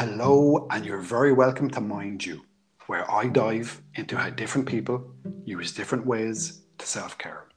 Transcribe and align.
Hello, 0.00 0.68
and 0.70 0.86
you're 0.86 1.00
very 1.00 1.32
welcome 1.32 1.68
to 1.70 1.80
Mind 1.80 2.24
You, 2.24 2.44
where 2.86 3.10
I 3.10 3.26
dive 3.26 3.82
into 3.96 4.16
how 4.16 4.30
different 4.30 4.68
people 4.68 5.12
use 5.44 5.72
different 5.72 6.06
ways 6.06 6.60
to 6.78 6.86
self 6.86 7.18
care. 7.18 7.48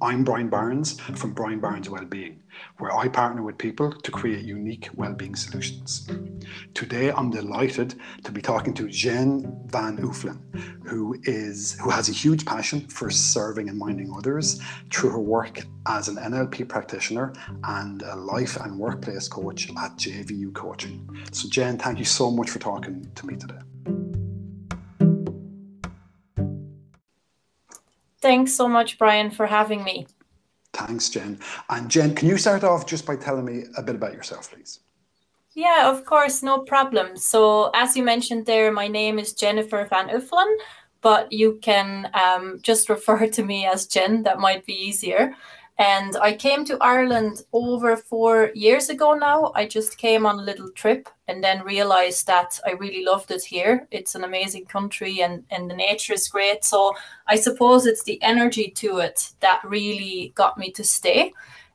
I'm 0.00 0.24
Brian 0.24 0.48
Barnes 0.48 1.00
from 1.00 1.32
Brian 1.32 1.60
Barnes 1.60 1.88
Wellbeing, 1.88 2.42
where 2.78 2.94
I 2.94 3.08
partner 3.08 3.42
with 3.42 3.56
people 3.56 3.90
to 3.90 4.10
create 4.10 4.44
unique 4.44 4.90
well-being 4.94 5.34
solutions. 5.34 6.08
Today, 6.74 7.10
I'm 7.10 7.30
delighted 7.30 7.94
to 8.24 8.32
be 8.32 8.42
talking 8.42 8.74
to 8.74 8.88
Jen 8.88 9.62
Van 9.66 9.96
Uffelen, 9.98 10.40
who 10.86 11.16
is 11.24 11.78
who 11.80 11.90
has 11.90 12.08
a 12.08 12.12
huge 12.12 12.44
passion 12.44 12.86
for 12.88 13.10
serving 13.10 13.68
and 13.68 13.78
minding 13.78 14.12
others 14.16 14.60
through 14.92 15.10
her 15.10 15.20
work 15.20 15.62
as 15.88 16.08
an 16.08 16.16
NLP 16.16 16.68
practitioner 16.68 17.32
and 17.64 18.02
a 18.02 18.16
life 18.16 18.56
and 18.56 18.78
workplace 18.78 19.28
coach 19.28 19.70
at 19.70 19.96
JVU 19.96 20.52
Coaching. 20.54 21.08
So, 21.32 21.48
Jen, 21.48 21.78
thank 21.78 21.98
you 21.98 22.04
so 22.04 22.30
much 22.30 22.50
for 22.50 22.58
talking 22.58 23.10
to 23.14 23.26
me 23.26 23.36
today. 23.36 23.60
Thanks 28.24 28.54
so 28.54 28.66
much, 28.66 28.96
Brian, 28.96 29.30
for 29.30 29.44
having 29.44 29.84
me. 29.84 30.06
Thanks, 30.72 31.10
Jen. 31.10 31.38
And 31.68 31.90
Jen, 31.90 32.14
can 32.14 32.26
you 32.26 32.38
start 32.38 32.64
off 32.64 32.86
just 32.86 33.04
by 33.04 33.16
telling 33.16 33.44
me 33.44 33.64
a 33.76 33.82
bit 33.82 33.96
about 33.96 34.14
yourself, 34.14 34.50
please? 34.50 34.80
Yeah, 35.52 35.90
of 35.90 36.06
course, 36.06 36.42
no 36.42 36.60
problem. 36.60 37.18
So, 37.18 37.70
as 37.74 37.98
you 37.98 38.02
mentioned 38.02 38.46
there, 38.46 38.72
my 38.72 38.88
name 38.88 39.18
is 39.18 39.34
Jennifer 39.34 39.86
Van 39.90 40.08
Uffelen, 40.08 40.56
but 41.02 41.30
you 41.32 41.58
can 41.60 42.10
um, 42.14 42.60
just 42.62 42.88
refer 42.94 43.26
to 43.26 43.44
me 43.44 43.66
as 43.66 43.86
Jen. 43.86 44.22
That 44.22 44.40
might 44.40 44.64
be 44.64 44.72
easier. 44.72 45.34
And 45.76 46.16
I 46.16 46.34
came 46.34 46.64
to 46.66 46.78
Ireland 46.80 47.42
over 47.52 47.96
four 47.96 48.52
years 48.54 48.90
ago 48.90 49.14
now. 49.14 49.50
I 49.56 49.66
just 49.66 49.98
came 49.98 50.24
on 50.24 50.38
a 50.38 50.42
little 50.42 50.70
trip 50.70 51.08
and 51.26 51.42
then 51.42 51.64
realized 51.64 52.28
that 52.28 52.60
I 52.64 52.72
really 52.72 53.04
loved 53.04 53.32
it 53.32 53.42
here. 53.42 53.88
It's 53.90 54.14
an 54.14 54.22
amazing 54.22 54.66
country 54.66 55.20
and, 55.20 55.44
and 55.50 55.68
the 55.68 55.74
nature 55.74 56.12
is 56.12 56.28
great. 56.28 56.64
So 56.64 56.94
I 57.26 57.34
suppose 57.34 57.86
it's 57.86 58.04
the 58.04 58.22
energy 58.22 58.70
to 58.76 58.98
it 58.98 59.32
that 59.40 59.62
really 59.64 60.32
got 60.36 60.58
me 60.58 60.70
to 60.72 60.84
stay. 60.84 61.32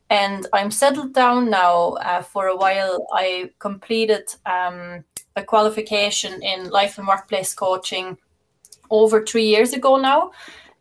And 0.10 0.48
I'm 0.54 0.72
settled 0.72 1.14
down 1.14 1.50
now 1.50 1.98
uh, 2.02 2.22
for 2.22 2.48
a 2.48 2.56
while. 2.56 3.06
I 3.14 3.52
completed 3.60 4.34
um, 4.46 5.04
a 5.36 5.44
qualification 5.44 6.42
in 6.42 6.70
life 6.70 6.98
and 6.98 7.08
workplace 7.08 7.54
coaching 7.54 8.18
over 8.90 9.26
three 9.26 9.46
years 9.46 9.74
ago 9.74 9.98
now. 9.98 10.32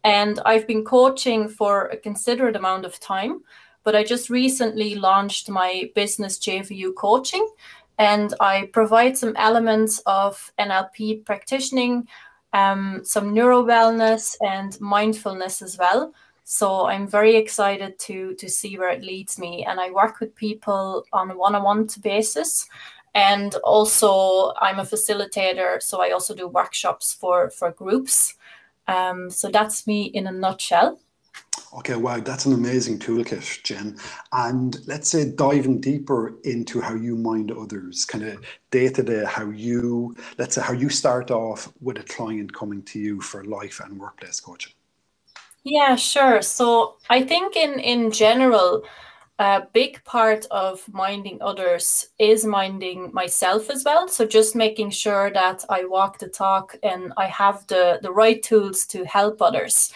And 0.04 0.40
I've 0.46 0.66
been 0.66 0.84
coaching 0.84 1.48
for 1.48 1.86
a 1.86 1.96
considerate 1.96 2.56
amount 2.56 2.84
of 2.84 3.00
time, 3.00 3.42
but 3.82 3.96
I 3.96 4.04
just 4.04 4.30
recently 4.30 4.94
launched 4.94 5.50
my 5.50 5.90
business 5.94 6.38
JVU 6.38 6.94
coaching. 6.94 7.46
And 7.98 8.32
I 8.38 8.70
provide 8.72 9.18
some 9.18 9.34
elements 9.36 10.00
of 10.06 10.52
NLP 10.58 11.24
practicing, 11.24 12.06
um, 12.52 13.00
some 13.02 13.34
neuro 13.34 13.64
wellness, 13.64 14.36
and 14.40 14.80
mindfulness 14.80 15.62
as 15.62 15.76
well. 15.76 16.14
So 16.44 16.86
I'm 16.86 17.06
very 17.06 17.36
excited 17.36 17.98
to 17.98 18.34
to 18.36 18.48
see 18.48 18.78
where 18.78 18.88
it 18.88 19.02
leads 19.02 19.38
me. 19.38 19.66
And 19.66 19.78
I 19.78 19.90
work 19.90 20.20
with 20.20 20.34
people 20.34 21.04
on 21.12 21.30
a 21.30 21.36
one-on-one 21.36 21.88
basis. 22.02 22.66
And 23.14 23.54
also 23.56 24.54
I'm 24.60 24.78
a 24.78 24.84
facilitator, 24.84 25.82
so 25.82 26.00
I 26.00 26.12
also 26.12 26.34
do 26.34 26.48
workshops 26.48 27.12
for 27.12 27.50
for 27.50 27.72
groups. 27.72 28.34
Um, 28.88 29.30
so 29.30 29.48
that's 29.48 29.86
me 29.86 30.04
in 30.04 30.26
a 30.26 30.32
nutshell. 30.32 30.98
Okay, 31.76 31.96
wow, 31.96 32.18
that's 32.18 32.46
an 32.46 32.54
amazing 32.54 32.98
toolkit, 32.98 33.62
Jen. 33.62 33.98
And 34.32 34.78
let's 34.86 35.10
say 35.10 35.30
diving 35.30 35.80
deeper 35.80 36.34
into 36.44 36.80
how 36.80 36.94
you 36.94 37.14
mind 37.14 37.52
others, 37.52 38.06
kind 38.06 38.24
of 38.24 38.42
day 38.70 38.88
to 38.88 39.02
day, 39.02 39.24
how 39.26 39.50
you, 39.50 40.16
let's 40.38 40.54
say, 40.54 40.62
how 40.62 40.72
you 40.72 40.88
start 40.88 41.30
off 41.30 41.70
with 41.82 41.98
a 41.98 42.02
client 42.04 42.54
coming 42.54 42.82
to 42.84 42.98
you 42.98 43.20
for 43.20 43.44
life 43.44 43.80
and 43.84 44.00
workplace 44.00 44.40
coaching. 44.40 44.72
Yeah, 45.62 45.96
sure. 45.96 46.40
So 46.40 46.96
I 47.10 47.22
think 47.22 47.54
in 47.54 47.78
in 47.80 48.10
general, 48.10 48.84
a 49.38 49.62
big 49.72 50.02
part 50.04 50.46
of 50.50 50.82
minding 50.92 51.38
others 51.40 52.08
is 52.18 52.44
minding 52.44 53.12
myself 53.12 53.70
as 53.70 53.84
well. 53.84 54.08
So 54.08 54.26
just 54.26 54.56
making 54.56 54.90
sure 54.90 55.30
that 55.30 55.64
I 55.68 55.84
walk 55.84 56.18
the 56.18 56.28
talk 56.28 56.76
and 56.82 57.12
I 57.16 57.26
have 57.26 57.66
the, 57.68 58.00
the 58.02 58.10
right 58.10 58.42
tools 58.42 58.84
to 58.86 59.04
help 59.04 59.40
others. 59.40 59.92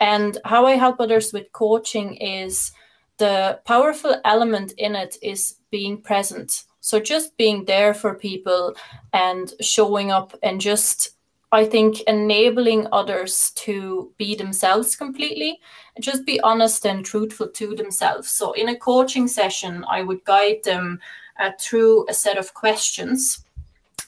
And 0.00 0.36
how 0.44 0.66
I 0.66 0.72
help 0.72 1.00
others 1.00 1.32
with 1.32 1.52
coaching 1.52 2.16
is 2.16 2.72
the 3.18 3.60
powerful 3.64 4.20
element 4.24 4.72
in 4.76 4.94
it 4.94 5.16
is 5.22 5.56
being 5.70 6.02
present. 6.02 6.64
So 6.80 7.00
just 7.00 7.36
being 7.36 7.64
there 7.64 7.94
for 7.94 8.14
people 8.14 8.74
and 9.12 9.52
showing 9.60 10.10
up 10.10 10.34
and 10.42 10.60
just 10.60 11.10
I 11.52 11.66
think 11.66 12.00
enabling 12.02 12.86
others 12.92 13.50
to 13.56 14.10
be 14.16 14.34
themselves 14.34 14.96
completely 14.96 15.60
just 16.00 16.24
be 16.24 16.40
honest 16.40 16.86
and 16.86 17.04
truthful 17.04 17.48
to 17.48 17.76
themselves. 17.76 18.30
So, 18.30 18.52
in 18.52 18.70
a 18.70 18.78
coaching 18.78 19.28
session, 19.28 19.84
I 19.88 20.02
would 20.02 20.24
guide 20.24 20.60
them 20.64 20.98
uh, 21.38 21.50
through 21.60 22.06
a 22.08 22.14
set 22.14 22.38
of 22.38 22.54
questions. 22.54 23.44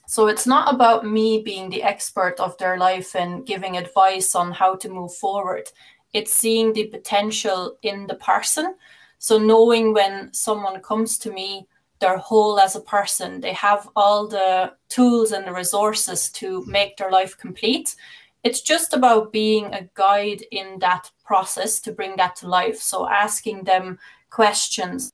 So, 0.07 0.29
it's 0.29 0.47
not 0.47 0.75
about 0.75 1.07
me 1.07 1.43
being 1.43 1.69
the 1.69 1.83
expert 1.83 2.41
of 2.41 2.57
their 2.57 2.79
life 2.79 3.15
and 3.15 3.47
giving 3.47 3.77
advice 3.77 4.35
on 4.35 4.51
how 4.51 4.77
to 4.77 4.89
move 4.89 5.15
forward, 5.15 5.69
it's 6.15 6.33
seeing 6.33 6.73
the 6.73 6.87
potential 6.87 7.77
in 7.83 8.07
the 8.07 8.15
person. 8.15 8.77
So, 9.19 9.39
knowing 9.39 9.93
when 9.93 10.33
someone 10.33 10.81
comes 10.81 11.19
to 11.19 11.31
me, 11.31 11.69
they're 12.05 12.19
whole 12.19 12.61
as 12.61 12.77
a 12.77 12.81
person. 12.81 13.41
They 13.41 13.55
have 13.55 13.89
all 13.97 14.29
the 14.29 14.75
tools 14.91 15.33
and 15.33 15.47
the 15.47 15.55
resources 15.55 16.29
to 16.33 16.63
make 16.67 16.99
their 16.99 17.11
life 17.11 17.39
complete. 17.39 17.97
It's 18.43 18.61
just 18.61 18.93
about 18.93 19.33
being 19.33 19.73
a 19.73 19.89
guide 19.95 20.43
in 20.51 20.79
that 20.81 21.11
process 21.25 21.81
to 21.81 21.93
bring 21.93 22.17
that 22.17 22.37
to 22.37 22.49
life. 22.49 22.79
So 22.79 23.09
asking 23.09 23.65
them 23.65 23.99
questions, 24.29 25.11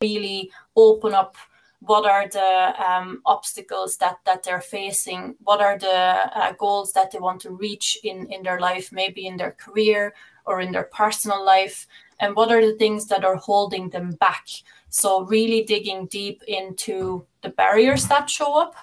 really 0.00 0.52
open 0.76 1.12
up 1.12 1.34
what 1.80 2.06
are 2.06 2.28
the 2.28 2.72
um, 2.88 3.20
obstacles 3.26 3.96
that 3.96 4.18
that 4.26 4.42
they're 4.42 4.60
facing 4.60 5.34
what 5.40 5.60
are 5.62 5.78
the 5.78 5.98
uh, 6.40 6.52
goals 6.52 6.92
that 6.92 7.10
they 7.10 7.18
want 7.18 7.40
to 7.40 7.50
reach 7.50 7.98
in 8.04 8.26
in 8.26 8.42
their 8.42 8.60
life 8.60 8.92
maybe 8.92 9.26
in 9.26 9.38
their 9.38 9.52
career 9.52 10.14
or 10.44 10.60
in 10.60 10.72
their 10.72 10.88
personal 10.92 11.42
life 11.42 11.86
and 12.18 12.36
what 12.36 12.52
are 12.52 12.60
the 12.60 12.76
things 12.76 13.06
that 13.06 13.24
are 13.24 13.36
holding 13.36 13.88
them 13.88 14.10
back 14.20 14.46
so, 14.90 15.22
really 15.22 15.62
digging 15.62 16.06
deep 16.06 16.42
into 16.46 17.24
the 17.42 17.48
barriers 17.48 18.06
that 18.08 18.28
show 18.28 18.60
up 18.60 18.74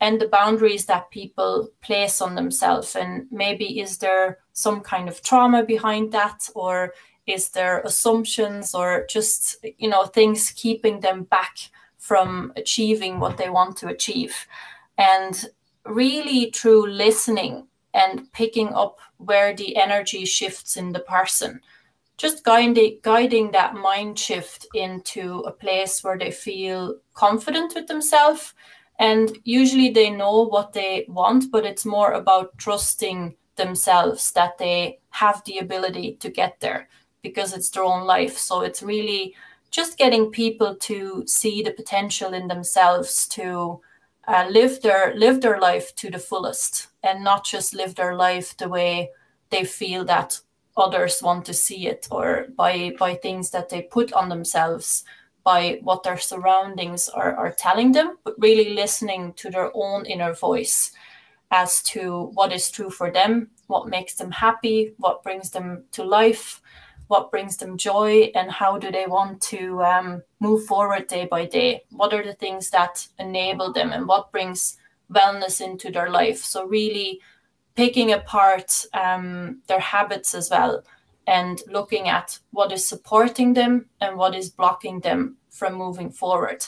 and 0.00 0.18
the 0.18 0.28
boundaries 0.28 0.86
that 0.86 1.10
people 1.10 1.68
place 1.82 2.22
on 2.22 2.34
themselves. 2.34 2.96
And 2.96 3.26
maybe 3.30 3.80
is 3.80 3.98
there 3.98 4.38
some 4.54 4.80
kind 4.80 5.08
of 5.08 5.22
trauma 5.22 5.62
behind 5.62 6.12
that, 6.12 6.48
or 6.54 6.94
is 7.26 7.50
there 7.50 7.80
assumptions, 7.80 8.74
or 8.74 9.06
just, 9.10 9.64
you 9.78 9.88
know, 9.88 10.06
things 10.06 10.50
keeping 10.50 11.00
them 11.00 11.24
back 11.24 11.56
from 11.98 12.52
achieving 12.56 13.20
what 13.20 13.36
they 13.36 13.50
want 13.50 13.76
to 13.76 13.88
achieve? 13.88 14.46
And 14.96 15.44
really, 15.84 16.50
through 16.50 16.90
listening 16.90 17.66
and 17.92 18.32
picking 18.32 18.72
up 18.72 18.98
where 19.18 19.54
the 19.54 19.76
energy 19.76 20.24
shifts 20.24 20.76
in 20.76 20.92
the 20.92 21.00
person 21.00 21.60
just 22.20 22.44
guiding 22.44 22.98
guiding 23.02 23.50
that 23.50 23.74
mind 23.74 24.18
shift 24.18 24.66
into 24.74 25.40
a 25.46 25.50
place 25.50 26.04
where 26.04 26.18
they 26.18 26.30
feel 26.30 26.96
confident 27.14 27.74
with 27.74 27.86
themselves. 27.86 28.52
And 28.98 29.38
usually 29.44 29.88
they 29.88 30.10
know 30.10 30.42
what 30.42 30.74
they 30.74 31.06
want 31.08 31.50
but 31.50 31.64
it's 31.64 31.86
more 31.86 32.12
about 32.12 32.56
trusting 32.58 33.36
themselves 33.56 34.32
that 34.32 34.58
they 34.58 34.98
have 35.10 35.42
the 35.44 35.58
ability 35.58 36.16
to 36.20 36.28
get 36.28 36.60
there 36.60 36.88
because 37.22 37.54
it's 37.54 37.70
their 37.70 37.84
own 37.84 38.06
life. 38.06 38.36
So 38.36 38.60
it's 38.60 38.82
really 38.82 39.34
just 39.70 39.96
getting 39.96 40.30
people 40.30 40.76
to 40.76 41.24
see 41.26 41.62
the 41.62 41.72
potential 41.72 42.34
in 42.34 42.48
themselves 42.48 43.26
to 43.28 43.80
uh, 44.28 44.46
live 44.50 44.82
their 44.82 45.14
live 45.16 45.40
their 45.40 45.58
life 45.58 45.94
to 45.96 46.10
the 46.10 46.18
fullest 46.18 46.88
and 47.02 47.24
not 47.24 47.46
just 47.46 47.74
live 47.74 47.94
their 47.94 48.14
life 48.14 48.54
the 48.58 48.68
way 48.68 49.10
they 49.48 49.64
feel 49.64 50.04
that 50.04 50.38
others 50.76 51.22
want 51.22 51.44
to 51.44 51.54
see 51.54 51.86
it 51.86 52.06
or 52.10 52.46
by 52.56 52.94
by 52.98 53.14
things 53.14 53.50
that 53.50 53.68
they 53.68 53.82
put 53.82 54.12
on 54.12 54.28
themselves 54.28 55.04
by 55.42 55.80
what 55.82 56.02
their 56.02 56.18
surroundings 56.18 57.08
are, 57.08 57.34
are 57.34 57.52
telling 57.52 57.92
them 57.92 58.16
but 58.24 58.34
really 58.38 58.74
listening 58.74 59.32
to 59.34 59.50
their 59.50 59.70
own 59.74 60.04
inner 60.06 60.34
voice 60.34 60.92
as 61.50 61.82
to 61.82 62.30
what 62.34 62.52
is 62.52 62.70
true 62.70 62.90
for 62.90 63.10
them 63.10 63.48
what 63.66 63.88
makes 63.88 64.14
them 64.14 64.30
happy 64.30 64.94
what 64.98 65.22
brings 65.22 65.50
them 65.50 65.82
to 65.90 66.04
life 66.04 66.60
what 67.10 67.32
brings 67.32 67.56
them 67.56 67.76
joy 67.76 68.30
and 68.36 68.48
how 68.52 68.78
do 68.78 68.88
they 68.92 69.04
want 69.04 69.42
to 69.42 69.82
um, 69.82 70.22
move 70.38 70.64
forward 70.66 71.08
day 71.08 71.26
by 71.26 71.44
day. 71.44 71.82
What 71.90 72.14
are 72.14 72.22
the 72.22 72.34
things 72.34 72.70
that 72.70 73.04
enable 73.18 73.72
them 73.72 73.90
and 73.90 74.06
what 74.06 74.30
brings 74.30 74.76
wellness 75.12 75.60
into 75.60 75.90
their 75.90 76.08
life? 76.10 76.38
So 76.38 76.66
really 76.66 77.20
picking 77.80 78.12
apart 78.12 78.84
um, 78.92 79.62
their 79.66 79.80
habits 79.80 80.34
as 80.34 80.50
well 80.50 80.84
and 81.26 81.62
looking 81.66 82.10
at 82.10 82.38
what 82.50 82.72
is 82.72 82.86
supporting 82.86 83.54
them 83.54 83.86
and 84.02 84.18
what 84.18 84.34
is 84.34 84.50
blocking 84.50 85.00
them 85.00 85.38
from 85.48 85.72
moving 85.72 86.10
forward. 86.10 86.62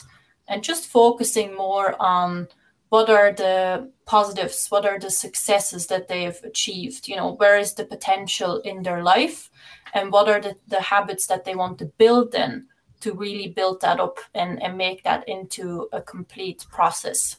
And 0.47 0.63
just 0.63 0.87
focusing 0.87 1.55
more 1.55 1.95
on 2.01 2.47
what 2.89 3.11
are 3.11 3.31
the 3.31 3.91
positives 4.07 4.67
what 4.69 4.87
are 4.87 4.99
the 4.99 5.11
successes 5.11 5.85
that 5.87 6.07
they 6.07 6.23
have 6.23 6.39
achieved 6.43 7.07
you 7.07 7.15
know 7.15 7.33
where 7.33 7.57
is 7.57 7.73
the 7.73 7.85
potential 7.85 8.59
in 8.61 8.83
their 8.83 9.01
life 9.01 9.49
and 9.95 10.11
what 10.11 10.27
are 10.27 10.41
the, 10.41 10.53
the 10.67 10.81
habits 10.81 11.25
that 11.27 11.43
they 11.43 11.55
want 11.55 11.79
to 11.79 11.85
build 11.97 12.31
then 12.31 12.67
to 13.01 13.13
really 13.13 13.47
build 13.47 13.81
that 13.81 13.99
up 13.99 14.17
and, 14.35 14.61
and 14.61 14.77
make 14.77 15.03
that 15.03 15.27
into 15.27 15.87
a 15.91 16.01
complete 16.01 16.65
process 16.71 17.37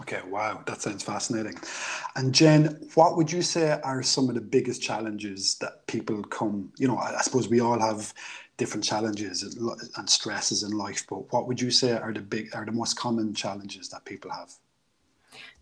Okay, 0.00 0.20
wow, 0.28 0.62
that 0.66 0.80
sounds 0.80 1.02
fascinating. 1.02 1.54
And 2.16 2.34
Jen, 2.34 2.88
what 2.94 3.16
would 3.16 3.30
you 3.30 3.42
say 3.42 3.78
are 3.84 4.02
some 4.02 4.28
of 4.28 4.34
the 4.34 4.40
biggest 4.40 4.80
challenges 4.80 5.56
that 5.56 5.86
people 5.86 6.22
come? 6.24 6.72
You 6.78 6.88
know, 6.88 6.96
I, 6.96 7.20
suppose 7.20 7.48
we 7.48 7.60
all 7.60 7.78
have 7.78 8.14
different 8.56 8.82
challenges 8.82 9.42
and 9.96 10.08
stresses 10.08 10.62
in 10.62 10.70
life, 10.70 11.04
but 11.08 11.30
what 11.32 11.46
would 11.46 11.60
you 11.60 11.70
say 11.70 11.92
are 11.92 12.12
the 12.12 12.20
big, 12.20 12.54
are 12.54 12.64
the 12.64 12.72
most 12.72 12.96
common 12.96 13.34
challenges 13.34 13.90
that 13.90 14.04
people 14.06 14.30
have? 14.30 14.52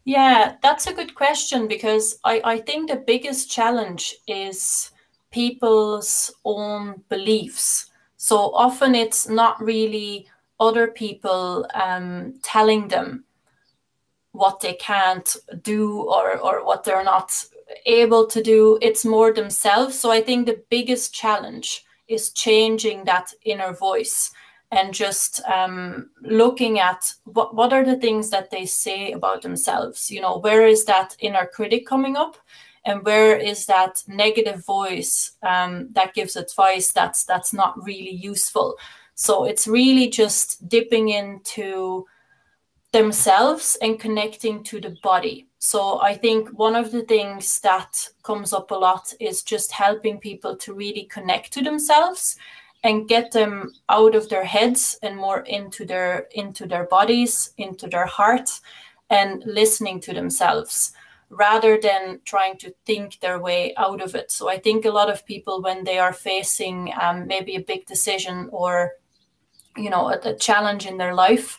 Yeah, 0.05 0.57
that's 0.63 0.87
a 0.87 0.95
good 0.95 1.15
question 1.15 1.69
because 1.69 2.19
I, 2.25 2.41
I 2.45 2.59
think 2.61 2.89
the 2.89 2.97
biggest 2.97 3.51
challenge 3.51 4.15
is 4.27 4.93
people's 5.31 6.33
own 6.45 7.03
beliefs. 7.09 7.91
So 8.17 8.55
often 8.55 8.95
it's 8.95 9.29
not 9.29 9.63
really 9.63 10.29
other 10.61 10.89
people 10.89 11.67
um, 11.75 12.35
telling 12.43 12.89
them 12.89 13.25
what 14.39 14.61
they 14.61 14.75
can't 14.75 15.37
do 15.63 16.03
or 16.03 16.39
or 16.39 16.65
what 16.65 16.85
they're 16.85 17.05
not 17.05 17.31
able 17.85 18.27
to 18.27 18.43
do 18.43 18.79
it's 18.81 19.05
more 19.05 19.33
themselves. 19.33 19.99
So 19.99 20.11
i 20.11 20.21
think 20.21 20.47
the 20.47 20.63
biggest 20.71 21.13
challenge 21.13 21.85
is 22.07 22.33
changing 22.33 23.05
that 23.05 23.33
inner 23.45 23.73
voice 23.75 24.33
and 24.71 24.93
just 24.93 25.41
um, 25.45 26.11
looking 26.23 26.79
at 26.79 27.13
what, 27.25 27.55
what 27.55 27.73
are 27.73 27.85
the 27.85 27.97
things 27.97 28.31
that 28.31 28.51
they 28.51 28.67
say 28.67 29.13
about 29.13 29.43
themselves? 29.43 30.11
You 30.11 30.21
know 30.21 30.39
where 30.39 30.67
is 30.67 30.85
that 30.85 31.17
inner 31.21 31.47
critic 31.47 31.87
coming 31.87 32.17
up? 32.17 32.37
And 32.85 33.05
where 33.05 33.37
is 33.37 33.67
that 33.67 34.03
negative 34.07 34.65
voice 34.65 35.33
um, 35.43 35.89
that 35.93 36.15
gives 36.15 36.37
advice 36.37 36.93
that's 36.93 37.25
that's 37.25 37.53
not 37.53 37.83
really 37.85 38.15
useful? 38.15 38.77
So 39.15 39.45
it's 39.45 39.67
really 39.67 40.09
just 40.09 40.69
dipping 40.69 41.09
into 41.09 42.07
themselves 42.93 43.77
and 43.83 44.01
connecting 44.01 44.63
to 44.65 44.81
the 44.81 44.97
body. 45.03 45.47
So 45.59 46.01
I 46.01 46.15
think 46.15 46.49
one 46.51 46.77
of 46.77 46.91
the 46.91 47.03
things 47.03 47.61
that 47.61 48.09
comes 48.23 48.53
up 48.53 48.71
a 48.71 48.75
lot 48.75 49.13
is 49.21 49.43
just 49.43 49.73
helping 49.73 50.19
people 50.19 50.57
to 50.57 50.73
really 50.73 51.05
connect 51.05 51.53
to 51.55 51.63
themselves 51.63 52.37
and 52.85 53.09
get 53.09 53.33
them 53.33 53.73
out 53.89 54.15
of 54.15 54.29
their 54.29 54.45
heads 54.45 54.99
and 55.03 55.17
more 55.17 55.41
into 55.41 55.85
their 55.85 56.29
into 56.31 56.67
their 56.67 56.85
bodies, 56.85 57.53
into 57.59 57.89
their 57.89 58.07
heart 58.07 58.49
and 59.11 59.43
listening 59.45 60.01
to 60.01 60.15
themselves 60.15 60.93
rather 61.31 61.79
than 61.79 62.21
trying 62.25 62.57
to 62.57 62.75
think 62.87 63.21
their 63.21 63.39
way 63.39 63.75
out 63.77 64.01
of 64.01 64.15
it. 64.15 64.31
So 64.31 64.49
I 64.49 64.59
think 64.59 64.85
a 64.85 64.91
lot 64.91 65.11
of 65.11 65.27
people 65.27 65.61
when 65.61 65.85
they 65.85 65.99
are 65.99 66.13
facing 66.13 66.93
um, 66.99 67.27
maybe 67.27 67.57
a 67.57 67.61
big 67.61 67.85
decision 67.87 68.49
or 68.51 68.93
you 69.77 69.91
know 69.91 70.09
a, 70.09 70.19
a 70.31 70.37
challenge 70.37 70.87
in 70.87 70.97
their 70.97 71.15
life 71.15 71.59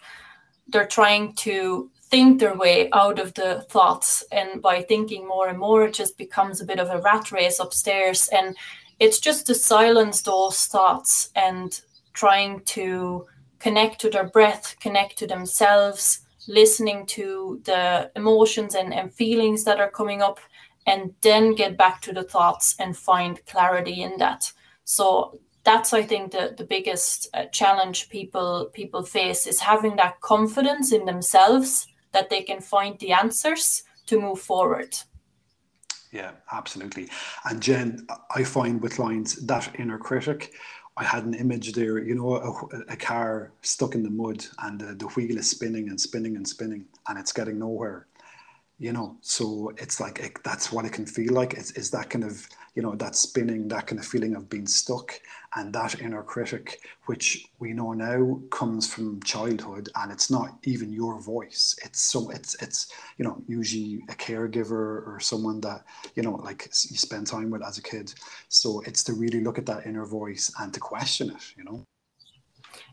they're 0.71 0.87
trying 0.87 1.33
to 1.33 1.89
think 2.03 2.39
their 2.39 2.55
way 2.55 2.89
out 2.91 3.19
of 3.19 3.33
the 3.35 3.65
thoughts 3.69 4.23
and 4.31 4.61
by 4.61 4.81
thinking 4.81 5.27
more 5.27 5.47
and 5.47 5.59
more 5.59 5.83
it 5.83 5.93
just 5.93 6.17
becomes 6.17 6.59
a 6.59 6.65
bit 6.65 6.79
of 6.79 6.89
a 6.89 7.01
rat 7.01 7.31
race 7.31 7.59
upstairs. 7.59 8.27
And 8.29 8.57
it's 8.99 9.19
just 9.19 9.45
to 9.47 9.55
silence 9.55 10.21
those 10.21 10.65
thoughts 10.65 11.29
and 11.35 11.79
trying 12.13 12.61
to 12.61 13.25
connect 13.59 14.01
to 14.01 14.09
their 14.09 14.27
breath 14.27 14.75
connect 14.79 15.17
to 15.17 15.27
themselves 15.27 16.21
listening 16.47 17.05
to 17.05 17.61
the 17.65 18.09
emotions 18.15 18.73
and, 18.73 18.93
and 18.93 19.13
feelings 19.13 19.63
that 19.65 19.79
are 19.79 19.91
coming 19.91 20.21
up 20.21 20.39
and 20.87 21.13
then 21.21 21.53
get 21.53 21.77
back 21.77 22.01
to 22.01 22.11
the 22.11 22.23
thoughts 22.23 22.75
and 22.79 22.97
find 22.97 23.45
clarity 23.45 24.01
in 24.01 24.17
that. 24.17 24.51
So 24.85 25.39
that's 25.63 25.93
I 25.93 26.03
think 26.03 26.31
the 26.31 26.53
the 26.57 26.63
biggest 26.63 27.27
uh, 27.33 27.45
challenge 27.45 28.09
people 28.09 28.69
people 28.73 29.03
face 29.03 29.47
is 29.47 29.59
having 29.59 29.95
that 29.97 30.21
confidence 30.21 30.91
in 30.91 31.05
themselves 31.05 31.87
that 32.11 32.29
they 32.29 32.41
can 32.41 32.61
find 32.61 32.97
the 32.99 33.11
answers 33.11 33.83
to 34.07 34.19
move 34.19 34.39
forward. 34.39 34.95
Yeah, 36.11 36.31
absolutely. 36.51 37.07
And 37.45 37.61
Jen, 37.61 38.07
I 38.35 38.43
find 38.43 38.81
with 38.81 38.97
lines 38.97 39.35
that 39.45 39.69
inner 39.77 39.99
critic, 39.99 40.53
I 40.97 41.03
had 41.03 41.23
an 41.23 41.35
image 41.35 41.73
there, 41.73 41.99
you 41.99 42.15
know, 42.15 42.35
a, 42.35 42.93
a 42.93 42.97
car 42.97 43.51
stuck 43.61 43.93
in 43.93 44.01
the 44.01 44.09
mud 44.09 44.43
and 44.63 44.79
the, 44.81 44.95
the 44.95 45.05
wheel 45.09 45.37
is 45.37 45.49
spinning 45.49 45.89
and 45.89 46.01
spinning 46.01 46.35
and 46.35 46.47
spinning 46.47 46.85
and 47.07 47.19
it's 47.19 47.31
getting 47.31 47.59
nowhere 47.59 48.07
you 48.79 48.93
know 48.93 49.17
so 49.21 49.73
it's 49.77 49.99
like 49.99 50.19
it, 50.19 50.41
that's 50.43 50.71
what 50.71 50.85
it 50.85 50.93
can 50.93 51.05
feel 51.05 51.33
like. 51.33 51.53
Is 51.53 51.91
that 51.91 52.09
kind 52.09 52.23
of 52.23 52.47
you 52.75 52.81
know 52.81 52.95
that 52.95 53.15
spinning 53.15 53.67
that 53.67 53.87
kind 53.87 53.99
of 53.99 54.05
feeling 54.05 54.35
of 54.35 54.49
being 54.49 54.67
stuck. 54.67 55.19
And 55.55 55.73
that 55.73 55.99
inner 55.99 56.21
critic 56.21 56.79
which 57.07 57.47
we 57.57 57.73
know 57.73 57.93
now 57.93 58.39
comes 58.51 58.93
from 58.93 59.21
childhood. 59.23 59.89
And 59.95 60.11
it's 60.11 60.29
not 60.29 60.59
even 60.63 60.93
your 60.93 61.19
voice. 61.19 61.75
It's 61.83 61.99
so 61.99 62.29
it's 62.29 62.55
it's 62.61 62.91
you 63.17 63.25
know 63.25 63.41
usually 63.47 64.03
a 64.09 64.13
caregiver 64.13 65.05
or 65.07 65.17
someone 65.19 65.59
that 65.61 65.83
you 66.15 66.23
know 66.23 66.35
like 66.35 66.67
you 66.67 66.97
spend 66.97 67.27
time 67.27 67.49
with 67.49 67.63
as 67.63 67.79
a 67.79 67.83
kid. 67.83 68.13
So 68.47 68.81
it's 68.85 69.03
to 69.05 69.13
really 69.13 69.41
look 69.41 69.57
at 69.57 69.65
that 69.65 69.85
inner 69.85 70.05
voice 70.05 70.51
and 70.59 70.73
to 70.73 70.79
question 70.79 71.31
it 71.31 71.53
you 71.57 71.63
know? 71.63 71.85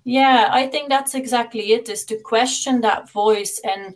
Yeah 0.05 0.49
i 0.53 0.67
think 0.67 0.88
that's 0.88 1.15
exactly 1.15 1.73
it 1.73 1.88
is 1.88 2.05
to 2.06 2.17
question 2.19 2.81
that 2.81 3.11
voice 3.11 3.61
and 3.65 3.94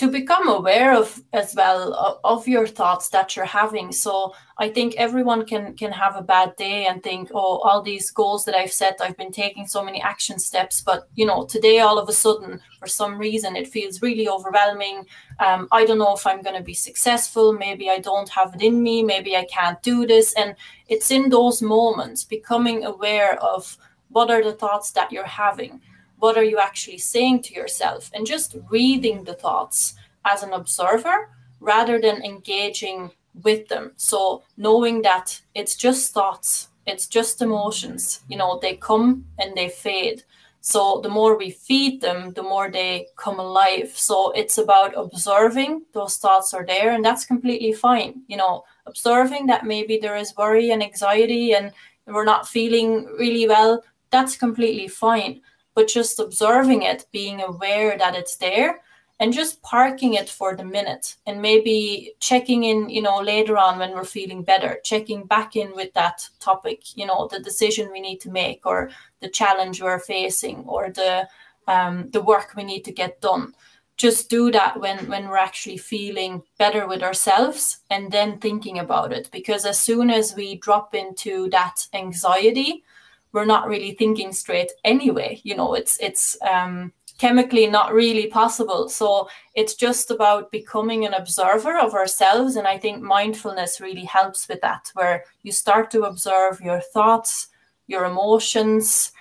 to 0.00 0.10
become 0.10 0.48
aware 0.48 0.94
of 0.94 1.22
as 1.34 1.54
well 1.54 2.18
of, 2.24 2.48
your 2.48 2.66
thoughts 2.66 3.10
that 3.10 3.36
you're 3.36 3.44
having. 3.62 3.92
So 3.92 4.34
i 4.56 4.68
think 4.68 4.94
everyone 4.96 5.44
can 5.44 5.74
can 5.76 5.92
have 5.92 6.16
a 6.16 6.28
bad 6.34 6.56
day 6.56 6.86
and 6.86 7.02
think 7.02 7.30
oh 7.34 7.58
all 7.66 7.82
these 7.82 8.10
goals 8.10 8.44
that 8.44 8.54
i've 8.54 8.72
set 8.72 9.00
i've 9.00 9.16
been 9.16 9.32
taking 9.32 9.66
so 9.66 9.84
many 9.84 10.00
action 10.00 10.38
steps. 10.38 10.80
But 10.80 11.00
you 11.16 11.26
know 11.26 11.44
today 11.44 11.80
all 11.80 11.98
of 11.98 12.08
a 12.08 12.18
sudden 12.24 12.60
for 12.78 12.88
some 12.88 13.18
reason 13.18 13.56
it 13.56 13.68
feels 13.68 14.00
really 14.00 14.26
overwhelming. 14.36 15.04
Um, 15.38 15.68
i 15.70 15.84
don't 15.84 16.02
know 16.02 16.16
if 16.16 16.26
i'm 16.26 16.42
going 16.46 16.56
to 16.60 16.70
be 16.72 16.86
successful. 16.88 17.52
Maybe 17.52 17.90
i 17.90 17.98
don't 17.98 18.30
have 18.30 18.54
it 18.54 18.62
in 18.62 18.82
me. 18.82 19.02
Maybe 19.02 19.36
i 19.36 19.44
can't 19.58 19.82
do 19.82 20.06
this. 20.06 20.32
And 20.40 20.56
it's 20.88 21.10
in 21.10 21.28
those 21.28 21.60
moments 21.60 22.24
becoming 22.24 22.84
aware 22.84 23.34
of 23.52 23.76
what 24.08 24.30
are 24.30 24.42
the 24.42 24.58
thoughts 24.62 24.92
that 24.92 25.12
you're 25.12 25.34
having 25.46 25.82
what 26.20 26.36
are 26.36 26.44
you 26.44 26.58
actually 26.58 26.98
saying 26.98 27.42
to 27.42 27.54
yourself? 27.54 28.10
And 28.14 28.26
just 28.26 28.56
reading 28.70 29.24
the 29.24 29.34
thoughts 29.34 29.94
as 30.24 30.42
an 30.42 30.52
observer 30.52 31.30
rather 31.60 32.00
than 32.00 32.22
engaging 32.22 33.10
with 33.42 33.68
them. 33.68 33.92
So 33.96 34.42
knowing 34.56 35.02
that 35.02 35.40
it's 35.54 35.76
just 35.76 36.12
thoughts 36.12 36.68
it's 36.86 37.06
just 37.06 37.42
emotions 37.42 38.20
you 38.28 38.36
know 38.36 38.58
they 38.60 38.74
come 38.76 39.24
and 39.38 39.54
they 39.56 39.68
fade. 39.68 40.24
So 40.62 41.00
the 41.02 41.08
more 41.08 41.38
we 41.38 41.50
feed 41.50 42.00
them 42.00 42.32
the 42.32 42.42
more 42.42 42.70
they 42.70 43.06
come 43.16 43.38
alive. 43.38 43.92
So 43.94 44.32
it's 44.32 44.58
about 44.58 44.96
observing 44.96 45.82
those 45.92 46.16
thoughts 46.16 46.52
are 46.52 46.66
there 46.66 46.92
and 46.92 47.04
that's 47.04 47.24
completely 47.24 47.72
fine. 47.72 48.22
You 48.26 48.38
know 48.38 48.64
observing 48.86 49.46
that 49.46 49.64
maybe 49.64 49.98
there 49.98 50.16
is 50.16 50.36
worry 50.36 50.70
and 50.70 50.82
anxiety 50.82 51.54
and 51.54 51.72
we're 52.06 52.24
not 52.24 52.48
feeling 52.48 53.04
really 53.18 53.46
well 53.46 53.82
that's 54.10 54.36
completely 54.36 54.88
fine 54.88 55.40
but 55.80 55.88
just 55.88 56.20
observing 56.20 56.82
it, 56.82 57.06
being 57.10 57.40
aware 57.40 57.96
that 57.96 58.14
it's 58.14 58.36
there, 58.36 58.82
and 59.18 59.32
just 59.32 59.62
parking 59.62 60.12
it 60.12 60.28
for 60.28 60.54
the 60.54 60.62
minute 60.62 61.16
and 61.24 61.40
maybe 61.40 62.12
checking 62.20 62.64
in 62.64 62.90
you 62.90 63.00
know 63.00 63.18
later 63.18 63.56
on 63.56 63.78
when 63.78 63.92
we're 63.92 64.04
feeling 64.04 64.42
better 64.42 64.78
checking 64.84 65.24
back 65.24 65.56
in 65.56 65.74
with 65.74 65.90
that 65.94 66.28
topic 66.38 66.96
you 66.96 67.06
know 67.06 67.28
the 67.30 67.40
decision 67.40 67.90
we 67.90 68.00
need 68.00 68.20
to 68.20 68.30
make 68.30 68.66
or 68.66 68.90
the 69.20 69.28
challenge 69.28 69.80
we're 69.80 69.98
facing 69.98 70.58
or 70.66 70.90
the 70.90 71.26
um, 71.66 72.10
the 72.10 72.20
work 72.20 72.52
we 72.54 72.64
need 72.64 72.84
to 72.84 72.92
get 72.92 73.22
done. 73.22 73.54
Just 73.96 74.28
do 74.28 74.50
that 74.50 74.78
when 74.78 75.08
when 75.08 75.28
we're 75.28 75.46
actually 75.48 75.78
feeling 75.78 76.42
better 76.58 76.86
with 76.86 77.02
ourselves 77.02 77.78
and 77.88 78.12
then 78.12 78.38
thinking 78.38 78.80
about 78.80 79.12
it 79.14 79.30
because 79.32 79.64
as 79.64 79.80
soon 79.80 80.10
as 80.10 80.34
we 80.34 80.56
drop 80.56 80.94
into 80.94 81.48
that 81.50 81.86
anxiety 81.94 82.84
we're 83.32 83.44
not 83.44 83.68
really 83.68 83.92
thinking 83.92 84.32
straight 84.32 84.72
anyway 84.84 85.40
you 85.44 85.56
know 85.56 85.74
it's 85.74 85.98
it's 86.00 86.36
um, 86.42 86.92
chemically 87.20 87.66
not 87.66 87.92
really 87.92 88.28
possible. 88.28 88.88
So 88.88 89.28
it's 89.54 89.74
just 89.74 90.10
about 90.10 90.50
becoming 90.50 91.04
an 91.04 91.12
observer 91.12 91.78
of 91.78 91.92
ourselves 91.92 92.56
and 92.56 92.66
i 92.66 92.78
think 92.78 93.02
mindfulness 93.02 93.80
really 93.80 94.04
helps 94.04 94.48
with 94.48 94.60
that 94.62 94.90
where 94.94 95.24
you 95.42 95.52
start 95.52 95.90
to 95.90 96.04
observe 96.04 96.60
your 96.62 96.80
thoughts 96.80 97.48
your 97.88 98.04
emotions 98.06 99.12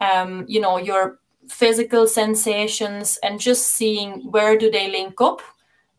um, 0.00 0.44
you 0.48 0.60
know 0.60 0.78
your 0.78 1.18
physical 1.48 2.08
sensations 2.08 3.18
and 3.22 3.38
just 3.38 3.68
seeing 3.68 4.28
where 4.32 4.58
do 4.58 4.68
they 4.68 4.90
link 4.90 5.20
up 5.20 5.40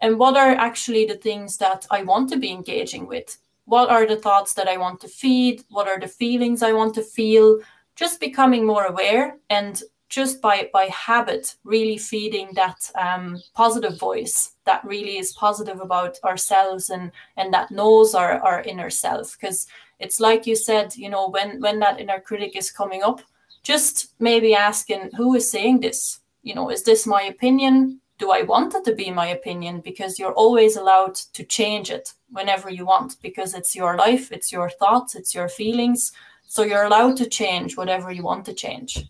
and 0.01 0.19
what 0.19 0.35
are 0.35 0.51
actually 0.67 1.05
the 1.05 1.21
things 1.27 1.57
that 1.57 1.87
i 1.91 2.03
want 2.03 2.29
to 2.29 2.37
be 2.37 2.51
engaging 2.51 3.07
with 3.07 3.37
what 3.67 3.89
are 3.89 4.07
the 4.07 4.15
thoughts 4.15 4.53
that 4.53 4.69
I 4.69 4.77
want 4.77 5.01
to 5.01 5.09
feed? 5.09 5.63
What 5.69 5.89
are 5.89 5.99
the 5.99 6.07
feelings 6.07 6.63
I 6.63 6.71
want 6.71 6.95
to 6.95 7.03
feel? 7.03 7.59
Just 7.97 8.21
becoming 8.21 8.65
more 8.65 8.85
aware 8.85 9.37
and 9.49 9.83
just 10.09 10.41
by 10.41 10.69
by 10.71 10.85
habit 10.85 11.55
really 11.65 11.97
feeding 11.97 12.49
that 12.53 12.89
um, 12.95 13.41
positive 13.53 13.99
voice 13.99 14.53
that 14.65 14.83
really 14.85 15.17
is 15.17 15.33
positive 15.33 15.81
about 15.81 16.17
ourselves 16.23 16.89
and 16.89 17.11
and 17.35 17.53
that 17.53 17.69
knows 17.71 18.15
our 18.15 18.39
our 18.39 18.61
inner 18.61 18.89
self 18.89 19.35
because 19.37 19.67
it's 19.99 20.21
like 20.21 20.47
you 20.47 20.55
said 20.55 20.95
you 20.95 21.09
know 21.09 21.27
when 21.27 21.59
when 21.59 21.79
that 21.79 21.99
inner 21.99 22.21
critic 22.21 22.55
is 22.55 22.71
coming 22.71 23.03
up 23.03 23.21
just 23.63 24.13
maybe 24.19 24.55
asking 24.55 25.09
who 25.17 25.35
is 25.35 25.51
saying 25.51 25.81
this 25.81 26.21
you 26.41 26.55
know 26.55 26.69
is 26.69 26.83
this 26.83 27.05
my 27.05 27.23
opinion 27.23 27.99
do 28.17 28.31
i 28.31 28.41
want 28.41 28.73
it 28.73 28.83
to 28.85 28.95
be 28.95 29.11
my 29.11 29.27
opinion? 29.27 29.81
Because 29.81 30.19
you're 30.19 30.33
always 30.33 30.75
allowed 30.75 31.15
to 31.33 31.43
change 31.43 31.91
it 31.91 32.13
whenever 32.29 32.69
you 32.69 32.85
want 32.85 33.15
because 33.21 33.53
it's 33.53 33.75
your 33.75 33.95
life 33.95 34.31
it's 34.31 34.51
your 34.51 34.69
thoughts 34.69 35.15
it's 35.15 35.33
your 35.35 35.49
feelings. 35.49 36.11
So 36.47 36.63
you're 36.63 36.83
allowed 36.83 37.17
to 37.17 37.27
change 37.27 37.77
whatever 37.77 38.11
you 38.11 38.23
want 38.23 38.45
to 38.45 38.53
change. 38.53 39.05